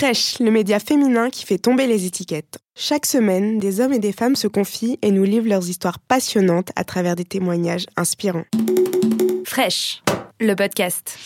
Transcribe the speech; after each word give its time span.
Fresh, 0.00 0.38
le 0.38 0.52
média 0.52 0.78
féminin 0.78 1.28
qui 1.28 1.44
fait 1.44 1.58
tomber 1.58 1.88
les 1.88 2.06
étiquettes. 2.06 2.58
Chaque 2.76 3.04
semaine, 3.04 3.58
des 3.58 3.80
hommes 3.80 3.92
et 3.92 3.98
des 3.98 4.12
femmes 4.12 4.36
se 4.36 4.46
confient 4.46 4.96
et 5.02 5.10
nous 5.10 5.24
livrent 5.24 5.48
leurs 5.48 5.68
histoires 5.68 5.98
passionnantes 5.98 6.70
à 6.76 6.84
travers 6.84 7.16
des 7.16 7.24
témoignages 7.24 7.86
inspirants. 7.96 8.44
Fresh, 9.44 10.04
le 10.38 10.54
podcast. 10.54 11.18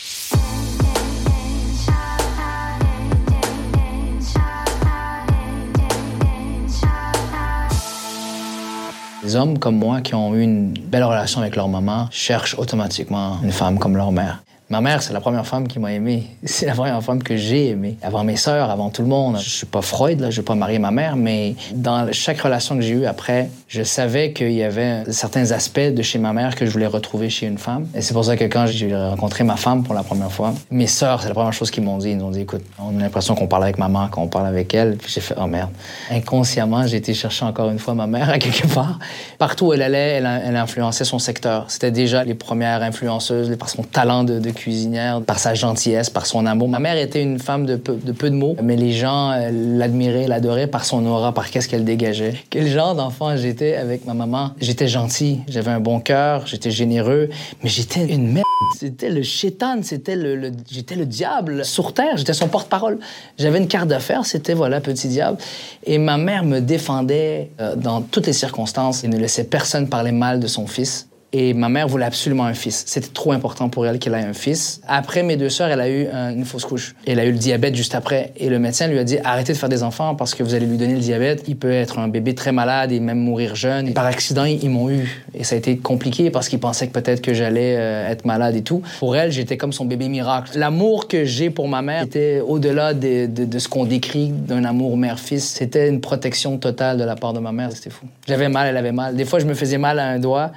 Les 9.23 9.36
hommes 9.36 9.59
comme 9.59 9.77
moi 9.77 10.00
qui 10.00 10.14
ont 10.14 10.34
eu 10.34 10.41
une 10.41 10.73
belle 10.73 11.04
relation 11.04 11.43
avec 11.43 11.57
leur 11.57 11.68
maman 11.68 12.09
cherchent 12.11 12.59
automatiquement 12.59 13.39
une 13.43 13.52
femme 13.52 13.79
comme 13.79 13.98
leur 13.98 14.12
mère. 14.12 14.43
Ma 14.73 14.80
mère, 14.80 15.02
c'est 15.02 15.12
la 15.12 15.20
première 15.20 15.46
femme 15.46 15.68
qui 15.68 15.79
m'a 15.79 15.93
aimé. 15.93 16.29
C'est 16.45 16.64
la 16.64 16.73
première 16.73 17.02
femme 17.02 17.23
que 17.23 17.36
j'ai 17.36 17.68
aimée. 17.68 17.98
Avant 18.00 18.25
mes 18.25 18.36
sœurs, 18.36 18.70
avant 18.70 18.88
tout 18.88 19.02
le 19.02 19.09
monde. 19.09 19.37
Je 19.38 19.50
suis 19.50 19.66
pas 19.66 19.82
Freud, 19.82 20.18
là, 20.18 20.30
je 20.30 20.38
vais 20.38 20.45
pas 20.45 20.55
marier 20.55 20.78
ma 20.78 20.91
mère, 20.91 21.14
mais 21.14 21.56
dans 21.74 22.10
chaque 22.10 22.41
relation 22.41 22.77
que 22.77 22.80
j'ai 22.80 22.95
eue 22.95 23.05
après, 23.05 23.50
je 23.69 23.83
savais 23.83 24.33
qu'il 24.33 24.52
y 24.52 24.62
avait 24.62 25.05
certains 25.11 25.50
aspects 25.50 25.78
de 25.78 26.00
chez 26.00 26.19
ma 26.19 26.33
mère 26.33 26.55
que 26.55 26.64
je 26.64 26.70
voulais 26.70 26.87
retrouver 26.87 27.28
chez 27.28 27.47
une 27.47 27.59
femme. 27.59 27.87
Et 27.95 28.00
c'est 28.00 28.14
pour 28.14 28.24
ça 28.24 28.34
que 28.34 28.45
quand 28.45 28.64
j'ai 28.64 28.97
rencontré 28.97 29.45
ma 29.45 29.56
femme 29.56 29.83
pour 29.83 29.95
la 29.95 30.02
première 30.02 30.33
fois, 30.33 30.55
mes 30.70 30.86
sœurs, 30.86 31.20
c'est 31.20 31.28
la 31.28 31.34
première 31.34 31.52
chose 31.52 31.70
qu'ils 31.70 31.84
m'ont 31.84 31.98
dit. 31.98 32.12
Ils 32.12 32.16
m'ont 32.16 32.30
dit, 32.30 32.41
écoute, 32.41 32.62
on 32.78 32.98
a 32.98 33.02
l'impression 33.02 33.34
qu'on 33.34 33.48
parle 33.48 33.64
avec 33.64 33.77
maman 33.77 34.09
quand 34.11 34.23
on 34.23 34.28
parle 34.28 34.47
avec 34.47 34.73
elle. 34.73 34.97
Puis 34.97 35.12
j'ai 35.12 35.20
fait, 35.20 35.34
oh 35.39 35.47
merde. 35.47 35.70
Inconsciemment, 36.11 36.86
j'ai 36.86 36.97
été 36.97 37.12
chercher 37.12 37.45
encore 37.45 37.69
une 37.69 37.78
fois 37.78 37.92
ma 37.92 38.06
mère 38.06 38.30
à 38.30 38.39
quelque 38.39 38.66
part. 38.69 38.98
Partout 39.36 39.66
où 39.66 39.73
elle 39.75 39.83
allait, 39.83 40.12
elle, 40.12 40.42
elle 40.47 40.56
influençait 40.56 41.05
son 41.05 41.19
secteur. 41.19 41.66
C'était 41.69 41.91
déjà 41.91 42.25
les 42.25 42.34
premières 42.34 42.83
influenceuses 42.83 43.55
par 43.59 43.69
son 43.69 43.83
talent 43.83 44.25
de, 44.25 44.39
de 44.39 44.50
cuisinière, 44.62 45.21
par 45.23 45.41
sa 45.41 45.55
gentillesse, 45.55 46.09
par 46.09 46.27
son 46.27 46.47
amour. 46.47 46.69
Ma 46.69 46.79
mère 46.79 46.97
était 46.97 47.20
une 47.20 47.41
femme 47.41 47.66
de 47.66 47.75
peu 47.75 47.97
de, 48.30 48.34
mots, 48.37 48.57
mais 48.62 48.77
les 48.77 48.93
gens 48.93 49.33
euh, 49.33 49.51
l'admiraient, 49.51 50.29
l'adoraient 50.29 50.69
par 50.69 50.84
son 50.84 51.05
aura, 51.05 51.34
par 51.34 51.51
qu'est-ce 51.51 51.69
qu'elle 51.69 51.84
dégageait. 51.84 52.34
Quel 52.48 52.69
genre 52.69 52.95
d'enfant 52.95 53.36
j'étais 53.36 53.75
avec 53.75 54.06
ma 54.06 54.14
maman? 54.14 54.53
J'étais 54.61 54.86
gentil, 54.86 55.41
j'avais 55.48 55.73
un 55.73 55.81
bon 55.81 55.98
cœur, 55.98 56.47
j'étais 56.47 56.70
généreux, 56.70 57.28
mais 57.62 57.69
j'étais 57.69 58.06
une 58.06 58.28
merde. 58.28 58.45
C'était 58.78 59.11
le 59.11 59.23
chétan, 59.23 59.83
c'était 59.83 60.14
le, 60.14 60.53
j'étais 60.70 60.95
le 60.95 61.06
diable 61.06 61.64
sur 61.64 61.92
terre, 61.92 62.17
j'étais 62.17 62.33
son 62.33 62.47
porte-parole. 62.47 63.01
J'avais 63.39 63.58
une 63.58 63.69
carte 63.69 63.89
d'affaires, 63.89 64.25
c'était 64.25 64.55
voilà, 64.55 64.81
petit 64.81 65.08
diable. 65.08 65.39
Et 65.84 65.98
ma 65.98 66.17
mère 66.17 66.45
me 66.45 66.61
défendait 66.61 67.51
euh, 67.61 67.75
dans 67.75 68.01
toutes 68.01 68.27
les 68.27 68.33
circonstances 68.33 69.03
et 69.03 69.08
ne 69.08 69.19
laissait 69.19 69.45
personne 69.45 69.89
parler 69.89 70.12
mal 70.12 70.39
de 70.39 70.47
son 70.47 70.69
fils. 70.69 71.08
Et 71.34 71.55
ma 71.55 71.70
mère 71.70 71.88
voulait 71.88 72.05
absolument 72.05 72.44
un 72.44 72.52
fils. 72.52 72.84
C'était 72.86 73.08
trop 73.08 73.33
important 73.33 73.70
pour 73.70 73.86
elle 73.86 73.98
qu'elle 73.98 74.12
ait 74.14 74.19
un 74.19 74.34
fils. 74.34 74.83
Après 74.86 75.22
mes 75.22 75.36
deux 75.36 75.48
sœurs, 75.48 75.69
elle 75.69 75.80
a 75.80 75.89
eu 75.89 76.06
une 76.06 76.44
fausse 76.44 76.66
couche. 76.66 76.94
Elle 77.06 77.19
a 77.19 77.24
eu 77.24 77.33
le 77.33 77.39
diabète 77.39 77.74
juste 77.74 77.94
après. 77.94 78.33
Et 78.36 78.50
le 78.50 78.58
médecin 78.58 78.86
lui 78.86 78.98
a 78.98 79.05
dit 79.05 79.19
arrêtez 79.24 79.55
de 79.55 79.58
faire 79.58 79.70
des 79.70 79.83
enfants 79.83 80.14
parce 80.14 80.34
que 80.34 80.42
vous 80.42 80.55
allez 80.55 80.66
lui 80.66 80.77
donner 80.77 80.94
le 80.94 81.00
diabète. 81.00 81.44
Il 81.48 81.56
peut 81.56 81.72
être 81.72 81.98
un 81.98 82.08
bébé 82.08 82.34
très 82.34 82.52
malade 82.52 82.92
et 82.92 83.00
même 83.00 83.19
mourir 83.19 83.55
jeune. 83.55 83.89
Et 83.89 83.92
par 83.92 84.05
accident, 84.05 84.44
ils 84.44 84.69
m'ont 84.69 84.91
eu. 84.91 85.24
Et 85.34 85.44
ça 85.44 85.55
a 85.55 85.58
été 85.58 85.78
compliqué 85.78 86.30
parce 86.30 86.48
qu'ils 86.50 86.61
pensaient 86.61 86.86
que 86.86 86.92
peut-être 86.92 87.22
que 87.22 87.33
j'allais 87.33 87.77
euh, 87.78 88.11
être 88.11 88.27
malade 88.27 88.55
et 88.55 88.62
tout. 88.62 88.83
Pour 88.98 89.17
elle, 89.17 89.33
j'étais 89.33 89.56
comme 89.56 89.72
son 89.72 89.86
bébé 89.86 90.08
miracle. 90.08 90.58
L'amour 90.58 91.08
que 91.08 91.24
j'ai 91.24 91.48
pour 91.48 91.67
ma 91.67 91.80
mère 91.80 92.02
était 92.02 92.41
au-delà 92.46 92.92
de, 92.92 93.58
ce 93.58 93.69
qu'on 93.69 93.84
décrit 93.84 94.28
d'un 94.28 94.64
amour 94.64 94.98
mère-fils. 94.98 95.44
C'était 95.44 95.89
une 95.89 96.00
protection 96.00 96.58
totale 96.58 96.98
de 96.98 97.05
la 97.05 97.17
part 97.17 97.33
de 97.33 97.41
ma 97.41 97.52
mère. 97.52 97.70
C'était 97.72 97.91
fou. 97.91 98.06
J'avais 98.28 98.50
mal, 98.50 98.69
elle 98.69 98.77
avait 98.77 98.92
mal. 98.92 99.17
Des 99.17 99.24
fois, 99.24 99.39
je 99.39 99.46
me 99.46 99.55
faisais 99.55 99.78
mal 99.78 99.98
à 99.98 100.08
un 100.08 100.19
doigt. 100.19 100.52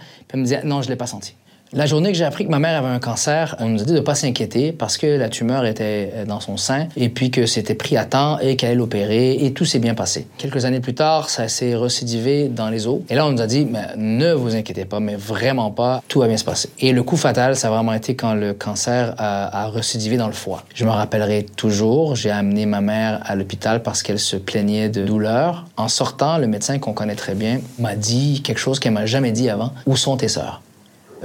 Non, 0.66 0.82
je 0.82 0.90
l'ai 0.90 0.96
pas 0.96 1.08
senti. 1.08 1.36
La 1.78 1.88
journée 1.88 2.14
que 2.14 2.18
j'ai 2.18 2.24
appris 2.24 2.46
que 2.46 2.50
ma 2.50 2.60
mère 2.60 2.82
avait 2.82 2.94
un 2.94 3.00
cancer, 3.00 3.58
on 3.60 3.68
nous 3.68 3.82
a 3.82 3.84
dit 3.84 3.92
de 3.92 4.00
pas 4.00 4.16
s'inquiéter 4.16 4.72
parce 4.72 4.98
que 4.98 5.08
la 5.08 5.28
tumeur 5.28 5.66
était 5.66 6.24
dans 6.26 6.40
son 6.40 6.56
sein 6.56 6.88
et 6.96 7.10
puis 7.10 7.32
que 7.32 7.46
c'était 7.46 7.76
pris 7.76 7.98
à 7.98 8.06
temps 8.06 8.40
et 8.40 8.56
qu'elle 8.56 8.70
allait 8.70 8.78
l'opérer 8.78 9.34
et 9.34 9.52
tout 9.52 9.66
s'est 9.66 9.80
bien 9.80 9.94
passé. 9.94 10.26
Quelques 10.38 10.64
années 10.64 10.80
plus 10.80 10.96
tard, 10.96 11.30
ça 11.30 11.50
s'est 11.50 11.76
recidivé 11.76 12.48
dans 12.48 12.70
les 12.70 12.88
os 12.88 13.02
et 13.10 13.16
là 13.16 13.28
on 13.28 13.34
nous 13.34 13.42
a 13.42 13.46
dit 13.46 13.68
mais 13.70 13.88
ne 13.98 14.32
vous 14.32 14.56
inquiétez 14.56 14.86
pas, 14.86 15.02
mais 15.02 15.18
vraiment 15.18 15.70
pas, 15.70 16.02
tout 16.08 16.22
va 16.22 16.30
bien 16.30 16.38
se 16.38 16.46
passer. 16.46 16.70
Et 16.80 16.94
le 16.94 17.04
coup 17.04 17.18
fatal, 17.18 17.58
ça 17.58 17.68
a 17.68 17.72
vraiment 17.72 17.92
été 17.92 18.16
quand 18.16 18.36
le 18.36 18.54
cancer 18.54 19.14
a, 19.18 19.64
a 19.64 19.68
recidivé 19.68 20.16
dans 20.16 20.28
le 20.28 20.34
foie. 20.34 20.64
Je 20.74 20.86
me 20.86 20.92
rappellerai 20.92 21.46
toujours, 21.58 22.16
j'ai 22.16 22.32
amené 22.32 22.66
ma 22.66 22.80
mère 22.80 23.20
à 23.26 23.36
l'hôpital 23.36 23.84
parce 23.84 24.02
qu'elle 24.02 24.20
se 24.20 24.38
plaignait 24.38 24.88
de 24.88 25.04
douleur. 25.04 25.66
En 25.76 25.90
sortant, 25.90 26.38
le 26.38 26.48
médecin 26.48 26.80
qu'on 26.80 26.94
connaît 26.94 27.16
très 27.16 27.36
bien 27.36 27.60
m'a 27.80 27.96
dit 27.96 28.42
quelque 28.46 28.60
chose 28.60 28.80
qu'elle 28.80 28.94
m'a 28.94 29.06
jamais 29.06 29.34
dit 29.34 29.50
avant. 29.50 29.74
Où 29.86 29.98
sont 29.98 30.16
tes 30.16 30.30
sœurs? 30.30 30.62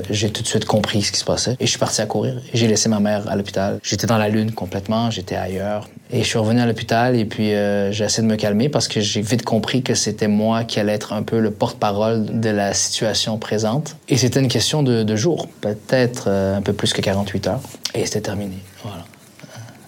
J'ai 0.09 0.31
tout 0.31 0.43
de 0.43 0.47
suite 0.47 0.65
compris 0.65 1.03
ce 1.03 1.13
qui 1.13 1.19
se 1.19 1.25
passait 1.25 1.57
et 1.61 1.67
je 1.67 1.71
suis 1.71 1.79
parti 1.79 2.01
à 2.01 2.07
courir. 2.07 2.37
J'ai 2.55 2.67
laissé 2.67 2.89
ma 2.89 3.01
mère 3.01 3.29
à 3.29 3.37
l'hôpital. 3.37 3.79
J'étais 3.83 4.07
dans 4.07 4.19
la 4.19 4.29
lune 4.29 4.53
complètement, 4.53 5.11
j'étais 5.11 5.37
ailleurs. 5.37 5.89
Et 6.13 6.23
je 6.23 6.27
suis 6.27 6.39
revenu 6.39 6.61
à 6.61 6.67
l'hôpital 6.67 7.17
et 7.17 7.25
puis 7.25 7.55
euh, 7.55 7.93
j'ai 7.93 8.05
essayé 8.05 8.27
de 8.27 8.33
me 8.33 8.37
calmer 8.37 8.69
parce 8.69 8.89
que 8.89 9.01
j'ai 9.01 9.21
vite 9.21 9.45
compris 9.45 9.83
que 9.83 9.95
c'était 9.95 10.29
moi 10.29 10.65
qui 10.65 10.81
allais 10.81 10.95
être 10.95 11.13
un 11.13 11.23
peu 11.23 11.39
le 11.39 11.51
porte-parole 11.51 12.41
de 12.41 12.51
la 12.51 12.75
situation 12.75 13.39
présente. 13.39 13.97
Et 14.09 14.17
c'était 14.17 14.41
une 14.41 14.49
question 14.49 14.83
de, 14.83 15.03
de 15.03 15.17
jours, 15.17 15.47
peut-être 15.61 16.25
euh, 16.27 16.57
un 16.57 16.63
peu 16.63 16.73
plus 16.73 16.93
que 16.93 17.01
48 17.01 17.47
heures. 17.47 17.61
Et 17.95 18.07
c'était 18.07 18.23
terminé. 18.23 18.57
Voilà. 18.83 19.05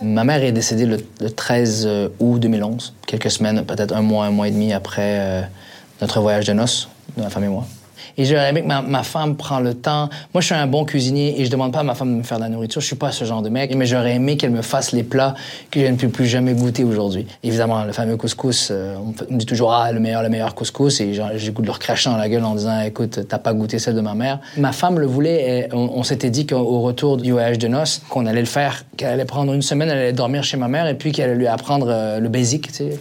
Ma 0.03 0.25
mère 0.25 0.43
est 0.43 0.53
décédée 0.53 0.87
le, 0.87 0.99
le, 1.21 1.31
13 1.31 1.89
août 2.19 2.39
2011, 2.41 2.95
quelques 3.07 3.31
semaines, 3.31 3.65
peut-être 3.65 3.95
un 3.95 4.03
mois, 4.03 4.27
un 4.27 4.31
mois 4.31 4.49
et 4.49 4.51
demi 4.51 4.73
après 4.73 5.19
euh, 5.21 5.43
notre 6.01 6.21
voyage 6.21 6.47
de 6.47 6.53
noces, 6.53 6.89
de 7.17 7.23
ma 7.23 7.31
femme 7.31 7.45
et 7.45 7.49
moi. 7.49 7.67
Et 8.19 8.25
j'aurais 8.25 8.51
aimé 8.51 8.63
que 8.63 8.67
ma, 8.67 8.83
ma, 8.83 9.03
femme 9.03 9.37
prend 9.37 9.61
le 9.61 9.75
temps. 9.75 10.09
Moi, 10.35 10.41
je 10.41 10.47
suis 10.47 10.55
un 10.55 10.67
bon 10.67 10.85
cuisinier 10.85 11.41
et 11.41 11.45
je 11.45 11.51
demande 11.51 11.73
pas 11.73 11.81
à 11.81 11.83
ma 11.83 11.95
femme 11.95 12.13
de 12.13 12.19
me 12.19 12.23
faire 12.23 12.39
de 12.39 12.43
la 12.43 12.49
nourriture. 12.49 12.81
Je 12.81 12.87
suis 12.87 12.97
pas 12.97 13.13
ce 13.13 13.25
genre 13.25 13.43
de 13.43 13.49
mec. 13.49 13.75
Mais 13.75 13.87
j'aurais 13.87 14.15
aimé 14.15 14.37
qu'elle 14.37 14.51
me 14.51 14.63
fasse 14.63 14.93
les 14.93 15.03
plats 15.03 15.35
que 15.71 15.81
je 15.81 15.87
ne 15.87 15.97
peux 15.97 16.09
plus 16.09 16.27
jamais 16.27 16.55
goûter 16.55 16.85
aujourd'hui. 16.85 17.27
Évidemment, 17.43 17.85
le 17.85 17.93
fameux 17.93 18.17
couscous, 18.17 18.69
euh, 18.71 18.97
on 18.97 19.33
me 19.33 19.39
dit 19.39 19.47
toujours, 19.47 19.73
ah, 19.73 19.93
le 19.93 20.01
meilleur, 20.01 20.23
le 20.23 20.29
meilleur 20.29 20.55
couscous. 20.55 21.01
Et 21.01 21.13
de 21.13 21.67
leur 21.67 21.79
cracher 21.79 22.11
dans 22.11 22.17
la 22.17 22.29
gueule 22.29 22.45
en 22.45 22.55
disant, 22.55 22.81
écoute, 22.81 23.21
t'as 23.29 23.39
pas 23.39 23.53
goûté 23.53 23.79
celle 23.79 23.95
de 23.95 24.01
ma 24.01 24.15
mère. 24.15 24.41
Ma 24.57 24.73
femme 24.73 24.99
le 24.99 25.07
voulait 25.07 25.69
et 25.71 25.75
on, 25.75 25.91
on 25.95 26.03
s'était 26.03 26.31
dit 26.31 26.47
qu'au 26.47 26.81
retour 26.81 27.17
du 27.17 27.33
voyage 27.33 27.59
de 27.59 27.69
noces, 27.69 28.03
qu'on 28.09 28.27
allait 28.27 28.41
le 28.41 28.47
faire, 28.47 28.85
qu'elle 28.97 29.11
allait 29.11 29.25
prendre 29.25 29.53
une 29.53 29.63
semaine, 29.63 29.89
elle 29.91 29.99
allait 29.99 30.13
dormir 30.13 30.45
chez 30.45 30.57
ma 30.57 30.69
mère 30.69 30.87
et 30.87 30.95
puis 30.95 31.13
qu'elle 31.13 31.31
allait 31.31 31.39
lui 31.39 31.47
apprendre 31.47 31.87
euh, 31.89 32.19
le 32.19 32.29
basic, 32.29 32.69
tu 32.69 32.75
sais 32.75 32.99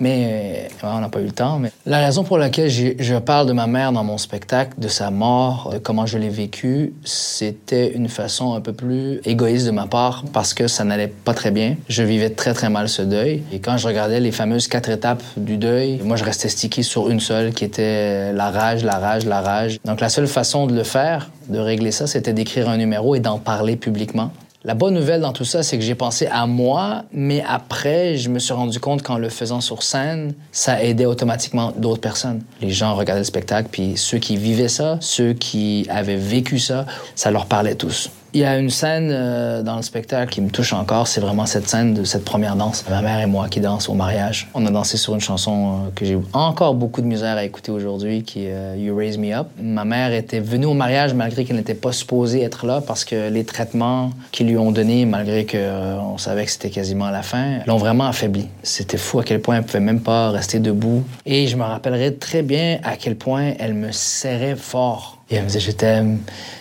mais 0.00 0.68
on 0.82 1.00
n'a 1.00 1.08
pas 1.08 1.20
eu 1.20 1.26
le 1.26 1.32
temps. 1.32 1.58
Mais 1.58 1.72
la 1.86 1.98
raison 1.98 2.24
pour 2.24 2.38
laquelle 2.38 2.70
je 2.70 3.18
parle 3.18 3.46
de 3.46 3.52
ma 3.52 3.66
mère 3.66 3.92
dans 3.92 4.04
mon 4.04 4.18
spectacle, 4.18 4.72
de 4.78 4.88
sa 4.88 5.10
mort, 5.10 5.70
de 5.72 5.78
comment 5.78 6.06
je 6.06 6.18
l'ai 6.18 6.28
vécu, 6.28 6.92
c'était 7.04 7.92
une 7.92 8.08
façon 8.08 8.54
un 8.54 8.60
peu 8.60 8.72
plus 8.72 9.20
égoïste 9.24 9.66
de 9.66 9.70
ma 9.70 9.86
part 9.86 10.24
parce 10.32 10.54
que 10.54 10.68
ça 10.68 10.84
n'allait 10.84 11.08
pas 11.08 11.34
très 11.34 11.50
bien. 11.50 11.76
Je 11.88 12.02
vivais 12.02 12.30
très 12.30 12.54
très 12.54 12.70
mal 12.70 12.88
ce 12.88 13.02
deuil. 13.02 13.42
Et 13.52 13.58
quand 13.60 13.76
je 13.76 13.86
regardais 13.86 14.20
les 14.20 14.32
fameuses 14.32 14.68
quatre 14.68 14.90
étapes 14.90 15.22
du 15.36 15.56
deuil, 15.56 16.00
moi 16.04 16.16
je 16.16 16.24
restais 16.24 16.48
stické 16.48 16.82
sur 16.82 17.10
une 17.10 17.20
seule 17.20 17.52
qui 17.52 17.64
était 17.64 18.32
la 18.32 18.50
rage, 18.50 18.84
la 18.84 18.98
rage, 18.98 19.26
la 19.26 19.40
rage. 19.40 19.78
Donc 19.84 20.00
la 20.00 20.08
seule 20.08 20.28
façon 20.28 20.66
de 20.66 20.74
le 20.74 20.84
faire, 20.84 21.30
de 21.48 21.58
régler 21.58 21.90
ça, 21.90 22.06
c'était 22.06 22.32
d'écrire 22.32 22.68
un 22.68 22.76
numéro 22.76 23.14
et 23.14 23.20
d'en 23.20 23.38
parler 23.38 23.76
publiquement. 23.76 24.30
La 24.64 24.74
bonne 24.74 24.94
nouvelle 24.94 25.20
dans 25.20 25.32
tout 25.32 25.44
ça, 25.44 25.62
c'est 25.62 25.78
que 25.78 25.84
j'ai 25.84 25.94
pensé 25.94 26.26
à 26.26 26.46
moi, 26.48 27.04
mais 27.12 27.44
après, 27.46 28.16
je 28.16 28.28
me 28.28 28.40
suis 28.40 28.52
rendu 28.52 28.80
compte 28.80 29.02
qu'en 29.02 29.16
le 29.16 29.28
faisant 29.28 29.60
sur 29.60 29.84
scène, 29.84 30.34
ça 30.50 30.82
aidait 30.82 31.06
automatiquement 31.06 31.72
d'autres 31.76 32.00
personnes. 32.00 32.42
Les 32.60 32.70
gens 32.70 32.96
regardaient 32.96 33.20
le 33.20 33.24
spectacle, 33.24 33.68
puis 33.70 33.96
ceux 33.96 34.18
qui 34.18 34.36
vivaient 34.36 34.66
ça, 34.66 34.98
ceux 35.00 35.32
qui 35.32 35.86
avaient 35.88 36.16
vécu 36.16 36.58
ça, 36.58 36.86
ça 37.14 37.30
leur 37.30 37.46
parlait 37.46 37.76
tous. 37.76 38.10
Il 38.34 38.40
y 38.40 38.44
a 38.44 38.58
une 38.58 38.68
scène 38.68 39.08
euh, 39.10 39.62
dans 39.62 39.76
le 39.76 39.82
spectacle 39.82 40.30
qui 40.30 40.42
me 40.42 40.50
touche 40.50 40.74
encore, 40.74 41.08
c'est 41.08 41.22
vraiment 41.22 41.46
cette 41.46 41.66
scène 41.66 41.94
de 41.94 42.04
cette 42.04 42.26
première 42.26 42.56
danse. 42.56 42.84
Ma 42.90 43.00
mère 43.00 43.20
et 43.20 43.26
moi 43.26 43.48
qui 43.48 43.60
dansent 43.60 43.88
au 43.88 43.94
mariage. 43.94 44.48
On 44.52 44.66
a 44.66 44.70
dansé 44.70 44.98
sur 44.98 45.14
une 45.14 45.20
chanson 45.20 45.86
euh, 45.86 45.90
que 45.94 46.04
j'ai 46.04 46.18
encore 46.34 46.74
beaucoup 46.74 47.00
de 47.00 47.06
misère 47.06 47.38
à 47.38 47.44
écouter 47.44 47.72
aujourd'hui, 47.72 48.24
qui 48.24 48.44
est 48.44 48.52
euh, 48.52 48.76
You 48.76 48.94
Raise 48.94 49.16
Me 49.16 49.34
Up. 49.34 49.46
Ma 49.58 49.86
mère 49.86 50.12
était 50.12 50.40
venue 50.40 50.66
au 50.66 50.74
mariage 50.74 51.14
malgré 51.14 51.46
qu'elle 51.46 51.56
n'était 51.56 51.72
pas 51.72 51.92
supposée 51.92 52.42
être 52.42 52.66
là 52.66 52.82
parce 52.86 53.06
que 53.06 53.30
les 53.30 53.44
traitements 53.44 54.10
qu'ils 54.30 54.48
lui 54.48 54.58
ont 54.58 54.72
donnés, 54.72 55.06
malgré 55.06 55.46
qu'on 55.46 56.18
savait 56.18 56.44
que 56.44 56.50
c'était 56.50 56.70
quasiment 56.70 57.06
à 57.06 57.12
la 57.12 57.22
fin, 57.22 57.60
l'ont 57.66 57.78
vraiment 57.78 58.08
affaibli. 58.08 58.48
C'était 58.62 58.98
fou 58.98 59.20
à 59.20 59.24
quel 59.24 59.40
point 59.40 59.56
elle 59.56 59.64
pouvait 59.64 59.80
même 59.80 60.02
pas 60.02 60.30
rester 60.32 60.58
debout. 60.58 61.02
Et 61.24 61.46
je 61.46 61.56
me 61.56 61.62
rappellerai 61.62 62.16
très 62.16 62.42
bien 62.42 62.78
à 62.84 62.96
quel 62.96 63.16
point 63.16 63.52
elle 63.58 63.72
me 63.72 63.90
serrait 63.90 64.56
fort. 64.56 65.17
Et 65.30 65.36
elle 65.36 65.42
me 65.42 65.48
disait, 65.48 65.60
je 65.60 65.72
t'aime, 65.72 66.20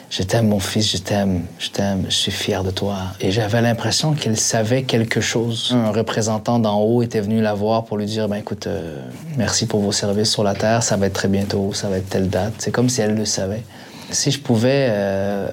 je 0.09 0.23
t'aime 0.23 0.49
mon 0.49 0.59
fils, 0.59 0.91
je 0.91 0.97
t'aime, 0.97 1.45
je 1.57 1.69
t'aime, 1.69 2.05
je 2.09 2.15
suis 2.15 2.31
fier 2.31 2.63
de 2.63 2.71
toi. 2.71 2.97
Et 3.21 3.31
j'avais 3.31 3.61
l'impression 3.61 4.13
qu'elle 4.13 4.37
savait 4.37 4.83
quelque 4.83 5.21
chose. 5.21 5.73
Un 5.73 5.91
représentant 5.91 6.59
d'en 6.59 6.81
haut 6.81 7.01
était 7.01 7.21
venu 7.21 7.41
la 7.41 7.53
voir 7.53 7.85
pour 7.85 7.97
lui 7.97 8.05
dire, 8.05 8.27
ben 8.27 8.37
écoute, 8.37 8.67
euh, 8.67 9.01
merci 9.37 9.67
pour 9.67 9.79
vos 9.79 9.93
services 9.93 10.31
sur 10.31 10.43
la 10.43 10.53
Terre, 10.53 10.83
ça 10.83 10.97
va 10.97 11.07
être 11.07 11.13
très 11.13 11.29
bientôt, 11.29 11.73
ça 11.73 11.87
va 11.87 11.97
être 11.97 12.09
telle 12.09 12.29
date. 12.29 12.53
C'est 12.57 12.71
comme 12.71 12.89
si 12.89 12.99
elle 12.99 13.15
le 13.15 13.23
savait. 13.23 13.63
Si 14.11 14.31
je 14.31 14.39
pouvais 14.39 14.87
euh, 14.89 15.49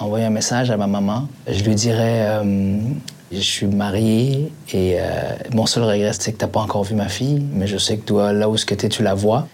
envoyer 0.00 0.26
un 0.26 0.30
message 0.30 0.70
à 0.70 0.76
ma 0.76 0.86
maman, 0.86 1.28
je 1.46 1.62
lui 1.64 1.74
dirais, 1.74 2.26
euh, 2.28 2.78
je 3.30 3.40
suis 3.40 3.66
marié 3.66 4.52
et 4.74 4.98
mon 5.54 5.64
seul 5.64 5.84
regret, 5.84 6.12
c'est 6.12 6.32
que 6.32 6.38
t'as 6.38 6.46
pas 6.46 6.60
encore 6.60 6.84
vu 6.84 6.94
ma 6.94 7.08
fille, 7.08 7.42
mais 7.54 7.66
je 7.66 7.78
sais 7.78 7.96
que 7.96 8.04
toi, 8.04 8.34
là 8.34 8.50
où 8.50 8.58
ce 8.58 8.66
que 8.66 8.74
t'es, 8.74 8.90
tu 8.90 9.02
la 9.02 9.14
vois. 9.14 9.48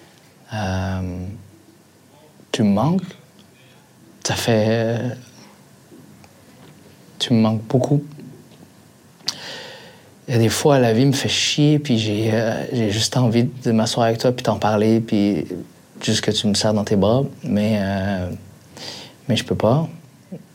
Euh, 2.58 2.62
tu 2.62 2.62
me 2.62 2.75
manques. 2.75 3.02
Ça 4.25 4.34
fait. 4.34 5.00
Tu 7.19 7.32
me 7.32 7.40
manques 7.40 7.62
beaucoup. 7.62 8.02
Il 10.26 10.34
y 10.34 10.37
a 10.37 10.40
des 10.40 10.50
fois, 10.50 10.78
la 10.78 10.93
vie 10.93 11.06
me 11.06 11.12
fait 11.12 11.28
chier, 11.28 11.78
puis 11.78 11.99
j'ai 11.99 12.31
j'ai 12.72 12.90
juste 12.90 13.16
envie 13.16 13.44
de 13.44 13.72
m'asseoir 13.72 14.06
avec 14.06 14.19
toi, 14.19 14.31
puis 14.32 14.43
t'en 14.43 14.58
parler, 14.58 15.00
puis 15.00 15.46
juste 16.02 16.20
que 16.20 16.31
tu 16.31 16.46
me 16.46 16.55
serres 16.55 16.75
dans 16.75 16.84
tes 16.84 16.96
bras. 16.96 17.22
Mais, 17.44 17.81
mais 19.26 19.37
je 19.37 19.44
peux 19.44 19.55
pas. 19.55 19.88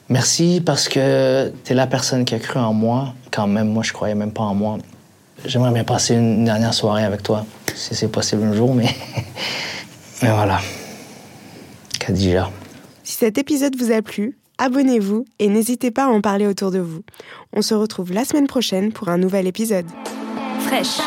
Merci 0.10 0.62
parce 0.64 0.90
que 0.90 1.52
tu 1.64 1.72
es 1.72 1.76
la 1.76 1.88
personne 1.88 2.24
qui 2.24 2.36
a 2.36 2.40
cru 2.40 2.60
en 2.60 2.74
moi, 2.74 3.16
quand 3.32 3.48
même 3.48 3.70
moi 3.70 3.82
je 3.82 3.94
croyais 3.94 4.14
même 4.14 4.32
pas 4.32 4.44
en 4.44 4.54
moi. 4.54 4.78
J'aimerais 5.44 5.72
bien 5.72 5.84
passer 5.84 6.14
une 6.14 6.46
dernière 6.46 6.74
soirée 6.74 7.04
avec 7.04 7.24
toi, 7.24 7.46
si 7.74 7.96
c'est 7.96 8.10
possible 8.10 8.44
un 8.44 8.54
jour, 8.54 8.76
mais, 8.76 8.90
mais 10.22 10.30
voilà. 10.30 10.60
Khadija. 12.06 12.52
Si 13.04 13.16
cet 13.16 13.38
épisode 13.38 13.78
vous 13.78 13.94
a 13.94 14.02
plu, 14.02 14.38
abonnez-vous 14.58 15.24
et 15.40 15.48
n'hésitez 15.48 15.90
pas 15.90 16.06
à 16.06 16.10
en 16.10 16.20
parler 16.20 16.48
autour 16.48 16.70
de 16.70 16.80
vous. 16.80 17.02
On 17.54 17.62
se 17.62 17.74
retrouve 17.74 18.12
la 18.12 18.26
semaine 18.26 18.48
prochaine 18.48 18.92
pour 18.92 19.08
un 19.08 19.18
nouvel 19.18 19.48
épisode. 19.48 19.86
Fraîche. 20.60 21.00